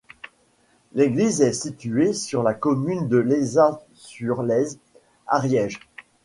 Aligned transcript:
L'église 0.93 1.41
est 1.41 1.53
située 1.53 2.13
sur 2.13 2.41
la 2.41 2.55
commune 2.55 3.07
de 3.07 3.17
Lézat-sur-Lèze, 3.17 4.79
Ariège. 5.27 5.79